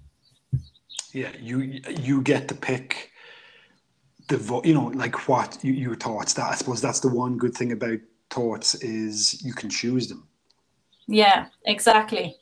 Yeah 1.14 1.32
you 1.40 1.82
you 1.90 2.22
get 2.22 2.48
to 2.50 2.56
pick 2.56 3.12
the 4.28 4.62
you 4.64 4.74
know 4.74 4.88
like 4.88 5.28
what 5.28 5.58
you, 5.64 5.74
your 5.74 5.96
thoughts. 5.96 6.34
That 6.34 6.52
i 6.52 6.56
suppose 6.56 6.82
that's 6.82 7.00
the 7.00 7.14
one 7.14 7.38
good 7.38 7.56
thing 7.56 7.72
about 7.72 8.00
thoughts 8.30 8.76
is 8.76 9.42
you 9.44 9.54
can 9.54 9.70
choose 9.70 10.08
them. 10.08 10.28
Yeah 11.08 11.48
exactly 11.66 12.36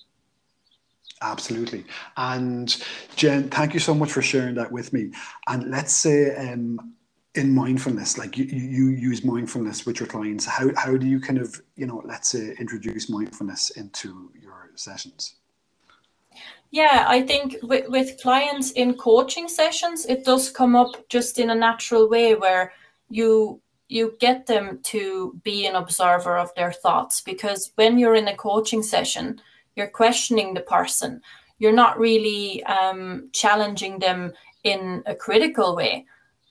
absolutely. 1.22 1.86
And 2.18 2.76
jen 3.16 3.50
thank 3.50 3.74
you 3.74 3.80
so 3.80 3.94
much 3.94 4.12
for 4.12 4.22
sharing 4.22 4.56
that 4.56 4.72
with 4.72 4.94
me. 4.94 5.12
And 5.48 5.72
let's 5.72 5.94
say 5.94 6.36
um 6.36 6.94
in 7.36 7.54
mindfulness 7.54 8.18
like 8.18 8.38
you, 8.38 8.46
you 8.46 8.88
use 8.88 9.26
mindfulness 9.26 9.86
with 9.86 10.00
your 10.00 10.08
clients. 10.08 10.46
How, 10.46 10.70
how 10.78 10.96
do 10.96 11.06
you 11.06 11.20
kind 11.20 11.40
of 11.40 11.62
you 11.76 11.86
know 11.86 12.02
let's 12.06 12.30
say 12.30 12.56
introduce 12.60 13.10
mindfulness 13.10 13.72
into 13.72 14.32
your 14.42 14.72
sessions? 14.76 15.36
Yeah, 16.72 17.06
I 17.08 17.22
think 17.22 17.58
with, 17.64 17.88
with 17.88 18.22
clients 18.22 18.72
in 18.72 18.96
coaching 18.96 19.48
sessions, 19.48 20.06
it 20.06 20.26
does 20.26 20.52
come 20.52 20.76
up 20.76 21.08
just 21.08 21.40
in 21.40 21.50
a 21.50 21.56
natural 21.56 22.10
way 22.10 22.36
where 22.36 22.74
you 23.10 23.62
you 23.88 24.16
get 24.20 24.48
them 24.48 24.80
to 24.84 25.40
be 25.44 25.68
an 25.68 25.76
observer 25.76 26.38
of 26.38 26.54
their 26.56 26.72
thoughts. 26.72 27.22
Because 27.22 27.72
when 27.76 28.00
you're 28.00 28.16
in 28.16 28.28
a 28.28 28.36
coaching 28.36 28.84
session, 28.84 29.40
you're 29.76 29.88
questioning 29.88 30.54
the 30.54 30.62
person. 30.62 31.22
You're 31.60 31.72
not 31.72 32.00
really 32.00 32.64
um, 32.64 33.30
challenging 33.34 34.00
them 34.00 34.34
in 34.64 35.04
a 35.06 35.16
critical 35.16 35.76
way. 35.76 36.06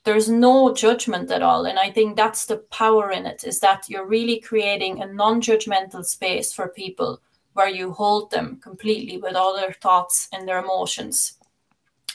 There's 0.04 0.28
no 0.28 0.75
judgment 0.75 1.31
at 1.31 1.43
all. 1.43 1.66
And 1.66 1.78
I 1.78 1.90
think 1.90 2.16
that's 2.16 2.47
the 2.47 2.59
power 2.71 3.11
in 3.11 3.26
it 3.26 3.45
is 3.45 3.61
that 3.61 3.88
you're 3.88 4.07
really 4.07 4.40
creating 4.40 5.02
a 5.02 5.07
non 5.07 5.40
judgmental 5.40 6.04
space 6.04 6.52
for 6.52 6.69
people 6.69 7.21
where 7.54 7.69
you 7.69 7.93
hold 7.93 8.31
them 8.31 8.61
completely 8.62 9.19
with 9.19 9.35
all 9.35 9.57
their 9.57 9.73
thoughts 9.73 10.28
and 10.33 10.47
their 10.47 10.59
emotions. 10.59 11.38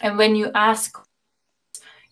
And 0.02 0.18
when 0.18 0.36
you 0.36 0.52
ask, 0.54 0.98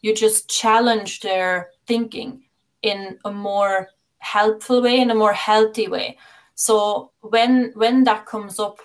you 0.02 0.16
just 0.16 0.50
challenge 0.50 1.22
their 1.22 1.72
thinking 1.86 2.44
in 2.82 3.20
a 3.26 3.32
more 3.32 3.90
helpful 4.20 4.82
way, 4.82 5.00
in 5.00 5.12
a 5.12 5.16
more 5.16 5.34
healthy 5.34 5.88
way. 5.88 6.18
So 6.56 7.12
when 7.22 7.72
when 7.76 8.04
that 8.06 8.26
comes 8.26 8.60
up, 8.60 8.80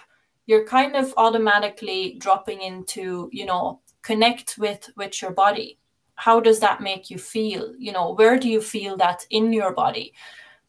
you're 0.46 0.66
kind 0.66 0.96
of 0.96 1.14
automatically 1.16 2.16
dropping 2.18 2.62
into, 2.62 3.28
you 3.32 3.46
know, 3.46 3.80
connect 4.02 4.58
with 4.58 4.90
with 4.96 5.22
your 5.22 5.32
body. 5.32 5.78
How 6.14 6.40
does 6.40 6.60
that 6.60 6.80
make 6.80 7.10
you 7.10 7.18
feel? 7.18 7.74
You 7.78 7.92
know, 7.92 8.14
where 8.14 8.38
do 8.38 8.48
you 8.48 8.60
feel 8.60 8.96
that 8.98 9.26
in 9.30 9.52
your 9.52 9.72
body? 9.72 10.12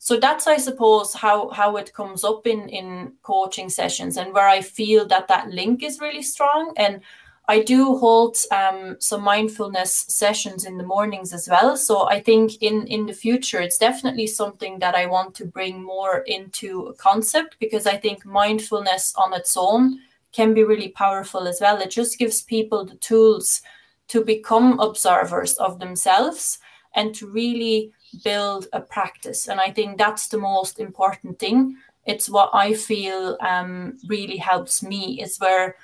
so 0.04 0.20
that's 0.20 0.48
i 0.48 0.58
suppose 0.58 1.14
how 1.14 1.50
how 1.52 1.78
it 1.78 1.94
comes 1.94 2.26
up 2.26 2.46
in 2.46 2.68
in 2.68 3.14
coaching 3.22 3.70
sessions 3.70 4.18
and 4.18 4.34
where 4.34 4.50
i 4.50 4.60
feel 4.60 5.08
that 5.08 5.30
that 5.30 5.48
link 5.48 5.82
is 5.82 6.02
really 6.02 6.22
strong 6.22 6.74
and 6.76 7.00
i 7.48 7.62
do 7.62 7.98
hold 7.98 8.38
um, 8.52 8.96
some 9.00 9.22
mindfulness 9.22 10.06
sessions 10.08 10.66
in 10.66 10.78
the 10.78 10.84
mornings 10.84 11.34
as 11.34 11.48
well 11.50 11.76
so 11.76 12.08
i 12.10 12.20
think 12.20 12.62
in 12.62 12.88
in 12.88 13.06
the 13.06 13.14
future 13.14 13.60
it's 13.62 13.78
definitely 13.78 14.28
something 14.28 14.80
that 14.80 14.96
i 14.96 15.06
want 15.06 15.34
to 15.36 15.46
bring 15.46 15.84
more 15.84 16.20
into 16.28 16.88
a 16.88 16.94
concept 16.94 17.56
because 17.60 17.86
i 17.86 17.98
think 17.98 18.26
mindfulness 18.26 19.14
on 19.18 19.34
its 19.34 19.56
own 19.58 20.00
can 20.32 20.54
be 20.54 20.64
really 20.64 20.90
powerful 20.90 21.48
as 21.48 21.60
well 21.62 21.78
it 21.78 21.92
just 21.92 22.18
gives 22.18 22.42
people 22.42 22.86
the 22.86 22.96
tools 22.96 23.62
to 24.08 24.24
become 24.24 24.80
observers 24.80 25.54
of 25.58 25.80
themselves 25.80 26.60
and 26.96 27.16
to 27.16 27.28
really 27.28 27.92
build 28.24 28.68
a 28.74 28.82
practice. 28.82 29.48
And 29.48 29.60
I 29.60 29.72
think 29.72 29.98
that's 29.98 30.28
the 30.28 30.38
most 30.38 30.80
important 30.80 31.40
thing. 31.40 31.78
It's 32.06 32.30
what 32.30 32.50
I 32.54 32.74
feel 32.74 33.38
um, 33.42 33.98
really 34.08 34.38
helps 34.38 34.84
me, 34.84 35.22
is 35.22 35.38
where 35.38 35.76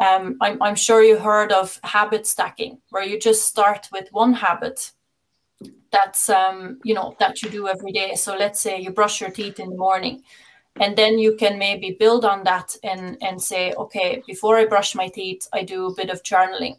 um, 0.00 0.36
I'm, 0.40 0.60
I'm 0.62 0.74
sure 0.74 1.02
you 1.02 1.18
heard 1.18 1.52
of 1.52 1.78
habit 1.84 2.26
stacking, 2.26 2.78
where 2.90 3.04
you 3.04 3.18
just 3.18 3.46
start 3.46 3.88
with 3.92 4.08
one 4.12 4.32
habit 4.32 4.92
that's 5.92 6.28
um, 6.30 6.78
you 6.84 6.94
know 6.94 7.16
that 7.18 7.42
you 7.42 7.50
do 7.50 7.68
every 7.68 7.92
day. 7.92 8.14
So 8.14 8.36
let's 8.36 8.60
say 8.60 8.80
you 8.80 8.90
brush 8.90 9.20
your 9.20 9.30
teeth 9.30 9.60
in 9.60 9.70
the 9.70 9.76
morning, 9.76 10.22
and 10.80 10.96
then 10.96 11.18
you 11.18 11.36
can 11.36 11.58
maybe 11.58 11.96
build 11.98 12.24
on 12.24 12.44
that 12.44 12.74
and 12.82 13.18
and 13.22 13.40
say, 13.42 13.72
okay, 13.74 14.22
before 14.26 14.56
I 14.56 14.66
brush 14.66 14.94
my 14.94 15.08
teeth, 15.08 15.46
I 15.52 15.62
do 15.62 15.86
a 15.86 15.94
bit 15.94 16.10
of 16.10 16.22
journaling. 16.22 16.76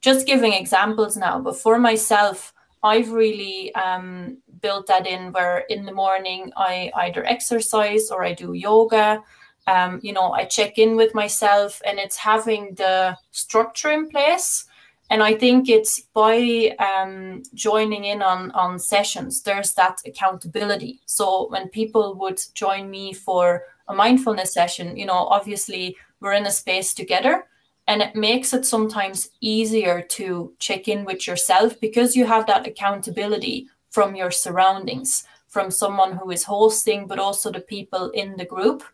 Just 0.00 0.26
giving 0.26 0.52
examples 0.52 1.16
now, 1.16 1.40
but 1.40 1.56
for 1.56 1.78
myself, 1.78 2.54
I've 2.82 3.12
really 3.12 3.74
um, 3.74 4.38
built 4.62 4.86
that 4.86 5.06
in 5.06 5.32
where 5.32 5.58
in 5.68 5.84
the 5.84 5.92
morning 5.92 6.52
I 6.56 6.90
either 6.96 7.24
exercise 7.24 8.10
or 8.10 8.24
I 8.24 8.32
do 8.32 8.54
yoga. 8.54 9.22
Um, 9.70 10.00
you 10.02 10.12
know, 10.12 10.32
I 10.32 10.44
check 10.46 10.78
in 10.78 10.96
with 10.96 11.14
myself 11.14 11.80
and 11.86 11.98
it's 11.98 12.16
having 12.16 12.74
the 12.74 13.16
structure 13.30 13.92
in 13.92 14.08
place. 14.08 14.64
And 15.10 15.22
I 15.22 15.34
think 15.34 15.68
it's 15.68 16.00
by 16.12 16.76
um, 16.78 17.42
joining 17.54 18.04
in 18.04 18.20
on, 18.20 18.50
on 18.50 18.78
sessions, 18.78 19.42
there's 19.42 19.74
that 19.74 19.98
accountability. 20.04 21.00
So 21.06 21.48
when 21.50 21.68
people 21.68 22.14
would 22.16 22.40
join 22.54 22.90
me 22.90 23.12
for 23.12 23.62
a 23.86 23.94
mindfulness 23.94 24.52
session, 24.52 24.96
you 24.96 25.06
know, 25.06 25.26
obviously 25.36 25.96
we're 26.20 26.32
in 26.32 26.46
a 26.46 26.50
space 26.50 26.92
together 26.92 27.44
and 27.86 28.02
it 28.02 28.14
makes 28.14 28.52
it 28.52 28.66
sometimes 28.66 29.30
easier 29.40 30.02
to 30.02 30.52
check 30.58 30.88
in 30.88 31.04
with 31.04 31.26
yourself 31.26 31.78
because 31.80 32.16
you 32.16 32.24
have 32.26 32.46
that 32.46 32.66
accountability 32.66 33.68
from 33.90 34.14
your 34.14 34.30
surroundings 34.30 35.24
from 35.48 35.70
someone 35.70 36.12
who 36.16 36.30
is 36.30 36.44
hosting 36.44 37.08
but 37.08 37.18
also 37.18 37.50
the 37.50 37.60
people 37.60 38.10
in 38.10 38.36
the 38.36 38.44
group 38.44 38.84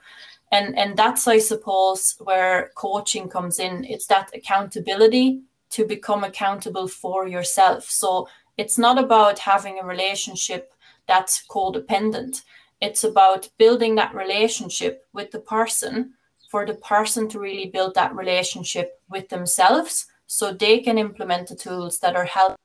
and 0.56 0.78
and 0.78 0.96
that's 0.96 1.28
i 1.28 1.38
suppose 1.38 2.16
where 2.20 2.70
coaching 2.75 3.28
comes 3.28 3.58
in. 3.58 3.84
It's 3.84 4.06
that 4.06 4.30
accountability 4.34 5.42
to 5.70 5.84
become 5.84 6.25
accountable 6.25 6.88
for 6.88 7.28
yourself. 7.28 7.82
So 7.90 8.28
it's 8.56 8.78
not 8.78 8.98
about 8.98 9.38
having 9.38 9.78
a 9.78 9.86
relationship 9.86 10.72
that's 11.06 11.44
codependent. 11.48 12.42
It's 12.80 13.04
about 13.04 13.48
building 13.58 13.96
that 13.96 14.14
relationship 14.14 15.04
with 15.12 15.30
the 15.30 15.40
person 15.40 16.14
for 16.50 16.64
the 16.64 16.75
person 16.92 17.28
to 17.28 17.40
really 17.40 17.68
build 17.76 17.94
that 17.94 18.14
relationship 18.14 19.00
with 19.10 19.28
themselves 19.28 20.06
so 20.26 20.52
they 20.52 20.78
can 20.80 20.98
implement 20.98 21.48
the 21.48 21.56
tools 21.56 21.98
that 22.00 22.16
are 22.16 22.30
helping 22.38 22.56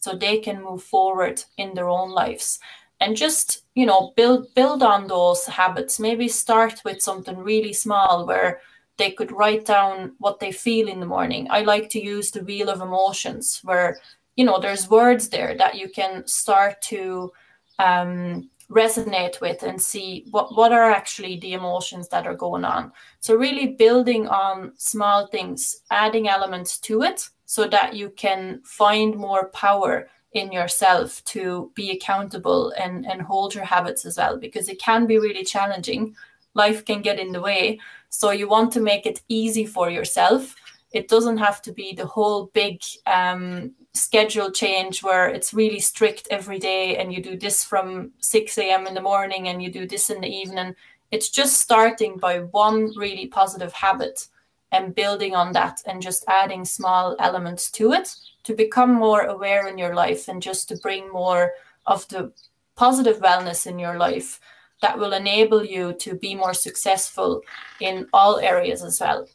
so 0.00 0.14
they 0.14 0.38
can 0.38 0.62
move 0.62 0.82
forward 0.82 1.42
in 1.56 1.72
their 1.74 1.88
own 1.88 2.10
lives 2.10 2.58
and 3.04 3.16
just 3.16 3.64
you 3.74 3.86
know 3.86 4.12
build 4.16 4.52
build 4.54 4.82
on 4.82 5.06
those 5.06 5.44
habits 5.46 6.00
maybe 6.00 6.28
start 6.28 6.80
with 6.84 7.02
something 7.02 7.36
really 7.36 7.72
small 7.72 8.26
where 8.26 8.60
they 8.96 9.10
could 9.10 9.32
write 9.32 9.64
down 9.66 10.12
what 10.18 10.40
they 10.40 10.50
feel 10.50 10.88
in 10.88 11.00
the 11.00 11.06
morning 11.06 11.46
i 11.50 11.60
like 11.60 11.88
to 11.90 12.02
use 12.02 12.30
the 12.30 12.44
wheel 12.44 12.68
of 12.70 12.80
emotions 12.80 13.60
where 13.62 13.98
you 14.36 14.44
know 14.44 14.58
there's 14.58 14.88
words 14.88 15.28
there 15.28 15.54
that 15.56 15.74
you 15.74 15.88
can 15.88 16.26
start 16.26 16.80
to 16.80 17.30
um, 17.78 18.48
resonate 18.70 19.40
with 19.40 19.62
and 19.62 19.80
see 19.80 20.24
what, 20.30 20.56
what 20.56 20.72
are 20.72 20.90
actually 20.90 21.38
the 21.40 21.52
emotions 21.52 22.08
that 22.08 22.26
are 22.26 22.34
going 22.34 22.64
on. 22.64 22.92
So, 23.20 23.34
really 23.34 23.74
building 23.74 24.26
on 24.28 24.72
small 24.76 25.26
things, 25.26 25.82
adding 25.90 26.28
elements 26.28 26.78
to 26.80 27.02
it 27.02 27.28
so 27.46 27.66
that 27.68 27.94
you 27.94 28.10
can 28.10 28.60
find 28.64 29.16
more 29.16 29.48
power 29.48 30.08
in 30.34 30.52
yourself 30.52 31.24
to 31.24 31.70
be 31.74 31.92
accountable 31.92 32.72
and, 32.72 33.06
and 33.06 33.22
hold 33.22 33.54
your 33.54 33.64
habits 33.64 34.04
as 34.04 34.16
well, 34.16 34.36
because 34.36 34.68
it 34.68 34.80
can 34.80 35.06
be 35.06 35.18
really 35.18 35.44
challenging. 35.44 36.14
Life 36.54 36.84
can 36.84 37.02
get 37.02 37.18
in 37.18 37.32
the 37.32 37.40
way. 37.40 37.80
So, 38.10 38.30
you 38.30 38.48
want 38.48 38.72
to 38.72 38.80
make 38.80 39.06
it 39.06 39.22
easy 39.28 39.64
for 39.64 39.90
yourself. 39.90 40.54
It 40.92 41.08
doesn't 41.08 41.38
have 41.38 41.60
to 41.62 41.72
be 41.72 41.92
the 41.92 42.06
whole 42.06 42.46
big 42.54 42.80
um, 43.06 43.72
schedule 43.94 44.50
change 44.50 45.02
where 45.02 45.28
it's 45.28 45.54
really 45.54 45.80
strict 45.80 46.28
every 46.30 46.58
day 46.58 46.96
and 46.96 47.12
you 47.12 47.22
do 47.22 47.36
this 47.36 47.64
from 47.64 48.12
6 48.18 48.58
a.m. 48.58 48.86
in 48.86 48.94
the 48.94 49.00
morning 49.00 49.48
and 49.48 49.62
you 49.62 49.70
do 49.70 49.86
this 49.86 50.10
in 50.10 50.20
the 50.20 50.28
evening. 50.28 50.74
It's 51.10 51.28
just 51.28 51.60
starting 51.60 52.18
by 52.18 52.40
one 52.40 52.92
really 52.96 53.26
positive 53.26 53.72
habit 53.72 54.26
and 54.74 54.94
building 54.94 55.36
on 55.36 55.52
that 55.52 55.80
and 55.86 56.02
just 56.02 56.24
adding 56.26 56.64
small 56.64 57.14
elements 57.20 57.70
to 57.70 57.92
it 57.92 58.16
to 58.42 58.54
become 58.54 58.92
more 58.92 59.22
aware 59.22 59.68
in 59.68 59.78
your 59.78 59.94
life 59.94 60.26
and 60.28 60.42
just 60.42 60.68
to 60.68 60.76
bring 60.76 61.10
more 61.10 61.52
of 61.86 62.06
the 62.08 62.32
positive 62.74 63.20
wellness 63.20 63.66
in 63.66 63.78
your 63.78 63.96
life 63.96 64.40
that 64.82 64.98
will 64.98 65.12
enable 65.12 65.64
you 65.64 65.92
to 65.94 66.14
be 66.14 66.34
more 66.34 66.52
successful 66.52 67.40
in 67.80 68.06
all 68.12 68.38
areas 68.40 68.82
as 68.82 69.00
well. 69.00 69.28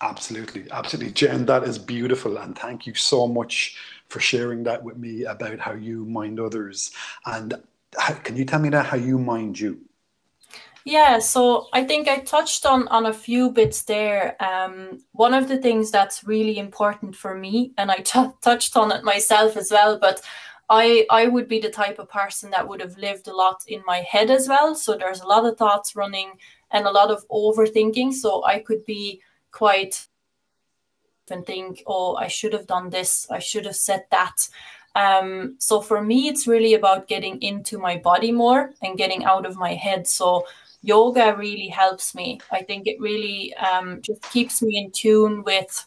Absolutely, 0.00 0.64
absolutely. 0.70 1.12
Jen, 1.12 1.44
that 1.46 1.64
is 1.64 1.78
beautiful. 1.78 2.38
And 2.38 2.56
thank 2.56 2.86
you 2.86 2.94
so 2.94 3.26
much 3.26 3.76
for 4.08 4.20
sharing 4.20 4.62
that 4.64 4.82
with 4.82 4.96
me 4.96 5.24
about 5.24 5.58
how 5.58 5.72
you 5.72 6.04
mind 6.04 6.38
others. 6.38 6.92
And 7.26 7.54
how, 7.98 8.14
can 8.14 8.36
you 8.36 8.44
tell 8.44 8.60
me 8.60 8.68
now 8.68 8.82
how 8.82 8.96
you 8.96 9.18
mind 9.18 9.58
you? 9.58 9.80
Yeah, 10.84 11.18
so 11.20 11.68
I 11.72 11.84
think 11.84 12.08
I 12.08 12.18
touched 12.18 12.66
on 12.66 12.88
on 12.88 13.06
a 13.06 13.12
few 13.12 13.50
bits 13.50 13.82
there. 13.82 14.36
Um, 14.42 15.00
one 15.12 15.34
of 15.34 15.48
the 15.48 15.58
things 15.58 15.90
that's 15.90 16.24
really 16.24 16.58
important 16.58 17.14
for 17.14 17.36
me, 17.36 17.72
and 17.78 17.90
I 17.90 17.96
touched 18.42 18.76
on 18.76 18.92
it 18.92 19.04
myself 19.04 19.56
as 19.56 19.70
well, 19.70 19.98
but 19.98 20.20
I 20.68 21.06
I 21.10 21.28
would 21.28 21.48
be 21.48 21.60
the 21.60 21.70
type 21.70 21.98
of 21.98 22.08
person 22.08 22.50
that 22.50 22.66
would 22.68 22.80
have 22.80 22.96
lived 22.98 23.28
a 23.28 23.36
lot 23.36 23.62
in 23.68 23.82
my 23.86 23.98
head 23.98 24.30
as 24.30 24.48
well. 24.48 24.74
So 24.74 24.96
there's 24.96 25.20
a 25.20 25.26
lot 25.26 25.44
of 25.46 25.56
thoughts 25.56 25.94
running 25.96 26.32
and 26.70 26.86
a 26.86 26.90
lot 26.90 27.10
of 27.10 27.26
overthinking. 27.28 28.12
So 28.14 28.44
I 28.44 28.58
could 28.60 28.84
be 28.84 29.20
quite 29.52 30.08
and 31.30 31.46
think, 31.46 31.82
oh, 31.86 32.14
I 32.16 32.28
should 32.28 32.52
have 32.52 32.66
done 32.66 32.90
this, 32.90 33.26
I 33.30 33.38
should 33.38 33.64
have 33.64 33.76
said 33.76 34.04
that. 34.10 34.48
Um, 34.94 35.56
so 35.58 35.80
for 35.80 36.02
me, 36.02 36.28
it's 36.28 36.46
really 36.46 36.74
about 36.74 37.08
getting 37.08 37.40
into 37.40 37.78
my 37.78 37.96
body 37.96 38.32
more 38.32 38.72
and 38.82 38.98
getting 38.98 39.24
out 39.24 39.46
of 39.46 39.56
my 39.56 39.74
head. 39.74 40.06
So 40.06 40.46
yoga 40.82 41.34
really 41.36 41.68
helps 41.68 42.14
me. 42.14 42.40
I 42.50 42.62
think 42.62 42.86
it 42.86 43.00
really 43.00 43.54
um, 43.54 44.02
just 44.02 44.22
keeps 44.30 44.60
me 44.62 44.78
in 44.78 44.90
tune 44.90 45.42
with 45.44 45.86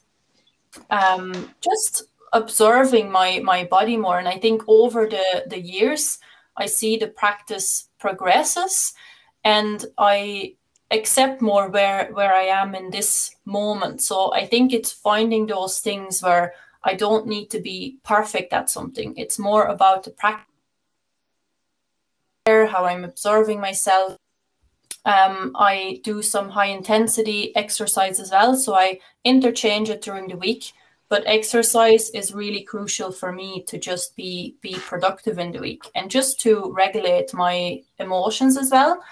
um, 0.89 1.53
just 1.61 2.03
observing 2.33 3.11
my 3.11 3.39
my 3.39 3.63
body 3.63 3.97
more. 3.97 4.19
And 4.19 4.27
I 4.27 4.37
think 4.39 4.63
over 4.67 5.07
the 5.07 5.45
the 5.47 5.59
years, 5.59 6.19
I 6.57 6.65
see 6.65 6.97
the 6.97 7.07
practice 7.07 7.89
progresses, 7.99 8.93
and 9.43 9.85
I 9.97 10.55
accept 10.91 11.41
more 11.41 11.69
where 11.69 12.09
where 12.13 12.33
I 12.33 12.43
am 12.43 12.75
in 12.75 12.89
this 12.89 13.35
moment. 13.45 14.01
So 14.01 14.33
I 14.33 14.45
think 14.45 14.73
it's 14.73 14.91
finding 14.91 15.47
those 15.47 15.79
things 15.79 16.21
where 16.21 16.53
I 16.85 16.93
don't 16.93 17.25
need 17.25 17.49
to 17.49 17.59
be 17.59 17.97
perfect 18.03 18.53
at 18.53 18.69
something. 18.69 19.17
It's 19.17 19.39
more 19.39 19.65
about 19.65 20.03
the 20.03 20.11
practice, 20.11 20.45
how 22.45 22.85
I'm 22.85 23.03
observing 23.03 23.59
myself. 23.59 24.17
Um, 25.03 25.51
I 25.55 25.99
do 26.03 26.21
some 26.21 26.49
high 26.49 26.67
intensity 26.67 27.55
exercise 27.55 28.19
as 28.19 28.31
well, 28.31 28.55
so 28.55 28.75
I 28.75 28.99
interchange 29.23 29.89
it 29.89 30.01
during 30.01 30.27
the 30.27 30.37
week. 30.37 30.73
But 31.09 31.23
exercise 31.27 32.09
is 32.11 32.33
really 32.33 32.63
crucial 32.63 33.11
for 33.11 33.31
me 33.31 33.63
to 33.67 33.77
just 33.77 34.15
be 34.15 34.55
be 34.61 34.75
productive 34.75 35.37
in 35.37 35.51
the 35.51 35.59
week 35.59 35.83
and 35.93 36.09
just 36.09 36.39
to 36.41 36.71
regulate 36.75 37.31
my 37.33 37.83
emotions 37.99 38.57
as 38.57 38.71
well. 38.71 39.03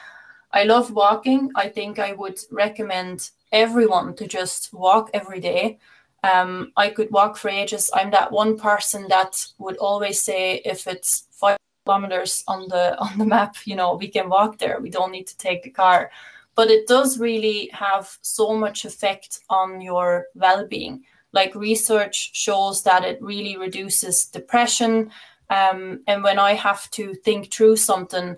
I 0.51 0.63
love 0.63 0.91
walking. 0.91 1.51
I 1.55 1.69
think 1.69 1.99
I 1.99 2.13
would 2.13 2.39
recommend 2.51 3.29
everyone 3.51 4.15
to 4.15 4.27
just 4.27 4.73
walk 4.73 5.11
every 5.13 5.39
day. 5.39 5.79
Um, 6.23 6.71
I 6.77 6.89
could 6.89 7.11
walk 7.11 7.37
for 7.37 7.49
ages. 7.49 7.91
I'm 7.93 8.11
that 8.11 8.31
one 8.31 8.57
person 8.57 9.07
that 9.09 9.45
would 9.57 9.77
always 9.77 10.23
say 10.23 10.61
if 10.63 10.87
it's 10.87 11.27
five 11.31 11.57
kilometers 11.85 12.43
on 12.47 12.67
the 12.69 12.97
on 13.05 13.17
the 13.17 13.25
map, 13.25 13.55
you 13.65 13.75
know, 13.75 13.95
we 13.95 14.07
can 14.07 14.29
walk 14.29 14.57
there. 14.57 14.79
We 14.79 14.89
don't 14.89 15.11
need 15.11 15.27
to 15.27 15.37
take 15.37 15.63
the 15.63 15.69
car. 15.69 16.11
But 16.55 16.69
it 16.69 16.87
does 16.87 17.19
really 17.19 17.69
have 17.73 18.17
so 18.21 18.53
much 18.53 18.85
effect 18.85 19.39
on 19.49 19.81
your 19.81 20.27
well-being. 20.35 21.03
Like 21.31 21.55
research 21.55 22.35
shows 22.35 22.83
that 22.83 23.03
it 23.03 23.19
really 23.21 23.57
reduces 23.57 24.25
depression. 24.25 25.09
Um, 25.49 26.01
and 26.05 26.23
when 26.23 26.37
I 26.37 26.53
have 26.53 26.89
to 26.91 27.15
think 27.15 27.51
through 27.51 27.77
something, 27.77 28.37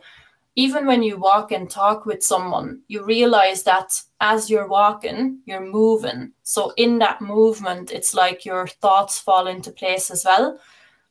even 0.56 0.86
when 0.86 1.04
you 1.04 1.18
walk 1.18 1.52
and 1.52 1.70
talk 1.70 2.06
with 2.06 2.24
someone, 2.24 2.82
you 2.88 3.04
realize 3.04 3.64
that 3.64 4.02
as 4.22 4.50
you're 4.50 4.68
walking, 4.68 5.40
you're 5.46 5.66
moving. 5.66 6.32
So 6.44 6.72
in 6.78 7.00
that 7.00 7.22
movement, 7.22 7.92
it's 7.92 8.14
like 8.14 8.46
your 8.46 8.68
thoughts 8.68 9.20
fall 9.20 9.48
into 9.48 9.72
place 9.72 10.10
as 10.10 10.24
well. 10.24 10.58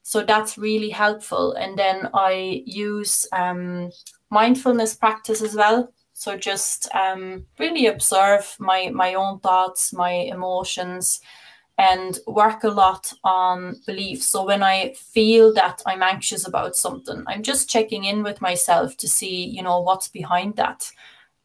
So 0.02 0.22
that's 0.22 0.58
really 0.58 0.90
helpful. 0.90 1.52
And 1.52 1.78
then 1.78 2.08
I 2.14 2.62
use 2.64 3.26
um, 3.32 3.90
mindfulness 4.30 4.94
practice 4.94 5.42
as 5.42 5.54
well. 5.54 5.92
So 6.14 6.36
just 6.36 6.88
um, 6.94 7.44
really 7.58 7.86
observe 7.86 8.56
my 8.58 8.90
my 8.94 9.14
own 9.14 9.40
thoughts, 9.40 9.92
my 9.92 10.12
emotions, 10.12 11.20
and 11.76 12.18
work 12.26 12.62
a 12.62 12.68
lot 12.68 13.12
on 13.24 13.80
beliefs. 13.86 14.28
So 14.28 14.44
when 14.44 14.62
I 14.62 14.92
feel 14.92 15.52
that 15.54 15.82
I'm 15.86 16.02
anxious 16.02 16.46
about 16.46 16.76
something, 16.76 17.24
I'm 17.26 17.42
just 17.42 17.68
checking 17.68 18.04
in 18.04 18.22
with 18.22 18.40
myself 18.40 18.96
to 18.98 19.08
see, 19.08 19.44
you 19.44 19.62
know, 19.62 19.80
what's 19.80 20.08
behind 20.08 20.56
that. 20.56 20.90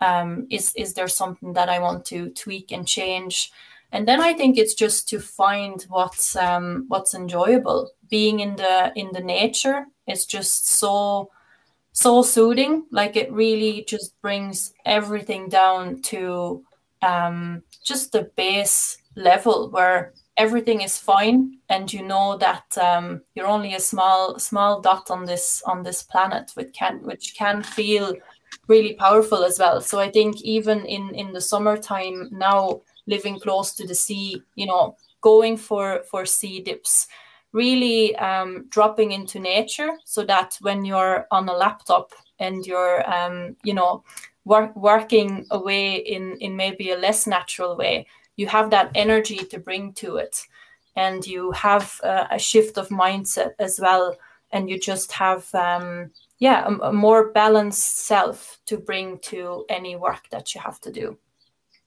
Um, 0.02 0.48
is 0.50 0.74
is 0.76 0.94
there 0.94 1.08
something 1.08 1.54
that 1.54 1.68
I 1.68 1.80
want 1.80 2.06
to 2.06 2.30
tweak 2.30 2.72
and 2.72 2.88
change? 2.88 3.52
And 3.92 4.08
then 4.08 4.22
I 4.22 4.34
think 4.34 4.58
it's 4.58 4.76
just 4.76 5.10
to 5.10 5.20
find 5.20 5.82
what's 5.90 6.36
um, 6.36 6.86
what's 6.88 7.16
enjoyable. 7.16 7.92
Being 8.10 8.40
in 8.40 8.56
the 8.56 8.92
in 8.96 9.10
the 9.14 9.22
nature 9.22 9.88
is 10.08 10.26
just 10.26 10.68
so 10.68 11.32
so 11.92 12.22
soothing. 12.22 12.86
Like 12.92 13.16
it 13.16 13.32
really 13.32 13.84
just 13.88 14.20
brings 14.22 14.74
everything 14.86 15.50
down 15.50 16.02
to 16.04 16.64
um, 17.02 17.64
just 17.84 18.12
the 18.12 18.32
base 18.36 18.98
level 19.20 19.70
where 19.70 20.14
everything 20.38 20.82
is 20.82 20.98
fine 20.98 21.58
and 21.70 21.92
you 21.92 22.02
know 22.02 22.38
that 22.38 22.78
um, 22.78 23.22
you're 23.36 23.46
only 23.46 23.76
a 23.76 23.80
small 23.80 24.40
small 24.40 24.80
dot 24.80 25.12
on 25.12 25.26
this 25.26 25.62
on 25.66 25.84
this 25.84 26.02
planet 26.04 26.52
which 26.56 26.74
can 26.74 27.04
which 27.04 27.36
can 27.36 27.62
feel 27.62 28.16
really 28.68 28.94
powerful 28.94 29.44
as 29.44 29.60
well. 29.60 29.82
So 29.82 30.00
i 30.00 30.10
think 30.10 30.42
even 30.42 30.86
in 30.86 31.14
in 31.14 31.34
the 31.34 31.42
summertime 31.42 32.30
now 32.32 32.82
living 33.06 33.40
close 33.40 33.74
to 33.76 33.86
the 33.88 33.96
sea 33.96 34.42
you 34.56 34.66
know 34.66 34.96
going 35.22 35.58
for 35.58 36.04
for 36.10 36.26
sea 36.26 36.62
dips 36.62 37.08
really 37.52 38.16
um, 38.18 38.66
dropping 38.70 39.12
into 39.12 39.40
nature 39.40 39.92
so 40.06 40.24
that 40.24 40.58
when 40.62 40.86
you're 40.86 41.26
on 41.32 41.50
a 41.50 41.54
laptop 41.54 42.12
and 42.40 42.66
you're 42.66 43.10
um, 43.12 43.56
you 43.64 43.74
know 43.74 44.04
work, 44.46 44.76
working 44.76 45.46
away 45.52 45.96
in 45.96 46.38
in 46.38 46.56
maybe 46.56 46.92
a 46.92 46.98
less 46.98 47.28
natural 47.28 47.76
way 47.76 48.06
you 48.40 48.48
have 48.48 48.70
that 48.70 48.90
energy 48.96 49.40
to 49.52 49.60
bring 49.60 49.92
to 49.92 50.16
it. 50.16 50.48
And 50.96 51.28
you 51.28 51.52
have 51.52 52.00
uh, 52.04 52.28
a 52.32 52.40
shift 52.40 52.78
of 52.78 52.88
mindset 52.88 53.52
as 53.60 53.80
well. 53.82 54.16
And 54.52 54.70
you 54.70 54.80
just 54.80 55.12
have 55.12 55.54
um, 55.54 56.12
yeah 56.40 56.66
a, 56.66 56.72
a, 56.90 56.94
more 56.94 57.32
balanced 57.34 58.06
self 58.08 58.58
to 58.68 58.78
bring 58.78 59.20
to 59.32 59.66
any 59.70 59.98
work 59.98 60.30
that 60.32 60.56
you 60.56 60.62
have 60.62 60.80
to 60.82 60.92
do. 60.92 61.18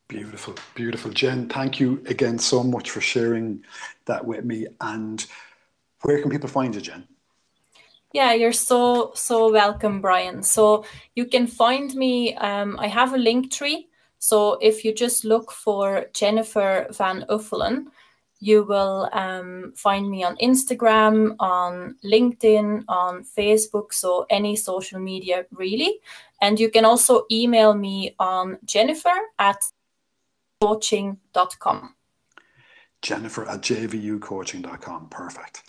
Beautiful. 0.09 0.55
Beautiful 0.75 1.11
jen. 1.11 1.49
Thank 1.49 1.81
you 1.81 2.03
again 2.07 2.39
so 2.39 2.63
much 2.63 2.91
for 2.91 3.01
sharing 3.01 3.65
that 4.05 4.23
with 4.25 4.45
me. 4.45 4.67
And 4.81 5.27
where 6.03 6.21
can 6.21 6.31
people 6.31 6.51
find 6.51 6.75
you 6.75 6.83
jen? 6.83 7.09
Yeah, 8.13 8.35
you're 8.35 8.59
so 8.71 9.13
so 9.15 9.51
welcome, 9.51 10.03
Brian. 10.03 10.43
So 10.43 10.85
you 11.15 11.25
can 11.25 11.47
find 11.47 11.95
me. 11.95 12.37
Um, 12.37 12.79
I 12.79 12.89
have 12.89 13.15
a 13.15 13.19
Linktree 13.19 13.87
so 14.23 14.57
if 14.61 14.85
you 14.85 14.95
just 14.95 15.25
look 15.25 15.51
for 15.51 16.07
Jennifer 16.15 16.87
Van 16.93 17.25
Uffelen, 17.29 17.87
you 18.39 18.63
will 18.63 19.11
um, 19.13 19.73
find 19.75 20.09
me 20.09 20.23
on 20.23 20.37
Instagram, 20.37 21.35
on 21.41 21.97
LinkedIn, 22.05 22.85
on 22.87 23.25
Facebook, 23.25 23.93
so 23.93 24.25
any 24.31 24.55
social 24.55 25.01
media 25.01 25.45
really. 25.51 25.99
And 26.41 26.61
you 26.61 26.71
can 26.71 26.85
also 26.85 27.25
email 27.33 27.75
me 27.75 28.15
on 28.21 28.59
jennifer 28.65 29.17
at 29.41 29.69
coaching.com. 30.61 31.97
Jennifer 33.03 33.49
at 33.49 33.61
jvucoaching.com. 33.63 35.09
Perfect. 35.09 35.63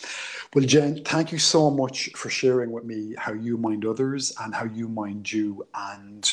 Well, 0.54 0.66
Jen, 0.66 1.04
thank 1.04 1.32
you 1.32 1.40
so 1.40 1.72
much 1.72 2.12
for 2.16 2.30
sharing 2.30 2.70
with 2.70 2.84
me 2.84 3.16
how 3.18 3.34
you 3.34 3.58
mind 3.58 3.84
others 3.84 4.32
and 4.42 4.54
how 4.54 4.66
you 4.66 4.88
mind 4.88 5.32
you 5.32 5.66
and 5.74 6.32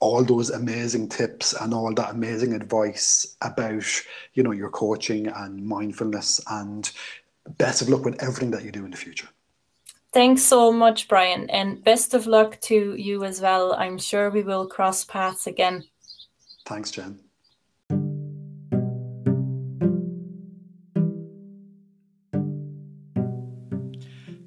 all 0.00 0.22
those 0.22 0.50
amazing 0.50 1.08
tips 1.08 1.54
and 1.54 1.72
all 1.72 1.92
that 1.94 2.10
amazing 2.10 2.52
advice 2.52 3.36
about 3.40 3.84
you 4.34 4.42
know 4.42 4.52
your 4.52 4.70
coaching 4.70 5.26
and 5.28 5.64
mindfulness 5.64 6.40
and 6.50 6.92
best 7.58 7.82
of 7.82 7.88
luck 7.88 8.04
with 8.04 8.22
everything 8.22 8.50
that 8.50 8.64
you 8.64 8.70
do 8.70 8.84
in 8.84 8.90
the 8.90 8.96
future. 8.96 9.28
Thanks 10.12 10.42
so 10.42 10.72
much 10.72 11.08
brian 11.08 11.48
and 11.50 11.82
best 11.82 12.14
of 12.14 12.26
luck 12.26 12.60
to 12.62 12.94
you 12.96 13.24
as 13.24 13.40
well. 13.40 13.74
I'm 13.74 13.98
sure 13.98 14.30
we 14.30 14.42
will 14.42 14.66
cross 14.66 15.04
paths 15.04 15.46
again. 15.46 15.84
Thanks 16.66 16.90
jen. 16.90 17.20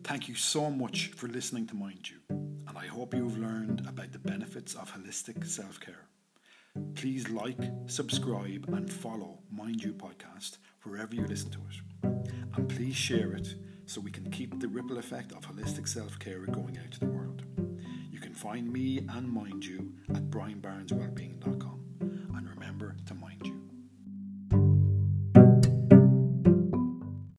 Thank 0.04 0.28
you 0.28 0.36
so 0.36 0.72
much 0.72 1.08
for 1.10 1.28
listening 1.28 1.68
to 1.68 1.76
Mind 1.76 2.10
You. 2.10 2.18
and 2.30 2.59
I 2.80 2.86
hope 2.88 3.13
you've 3.13 3.38
learned 3.38 3.86
about 3.89 4.13
the 4.13 4.20
benefits 4.20 4.74
of 4.74 4.89
holistic 4.94 5.46
self 5.46 5.82
care. 5.82 6.08
Please 6.96 7.30
like, 7.30 7.60
subscribe, 7.88 8.70
and 8.70 8.89
follow 8.89 9.39
Mind 9.52 9.84
You 9.84 9.92
podcast 9.92 10.60
wherever 10.84 11.13
you 11.13 11.26
listen 11.28 11.52
to 11.52 11.60
it. 11.60 12.32
And 12.56 12.70
please 12.70 12.96
share 12.96 13.34
it 13.34 13.54
so 13.86 14.00
we 14.00 14.12
can 14.12 14.32
keep 14.32 14.62
the 14.62 14.70
ripple 14.70 14.98
effect 14.98 15.34
of 15.34 15.46
holistic 15.46 15.89
self 15.89 16.18
care 16.20 16.46
going 16.46 16.78
out 16.78 16.92
to 16.92 17.00
the 17.02 17.08
world. 17.08 17.44
You 18.10 18.22
can 18.22 18.34
find 18.34 18.72
me 18.72 19.00
and 19.10 19.30
Mind 19.30 19.65
You 19.65 19.92
at 20.15 20.30
brianbarneswellbeing.com. 20.30 21.84
And 22.00 22.50
remember 22.50 22.96
to 23.08 23.13
mind 23.13 23.42
you. 23.46 23.49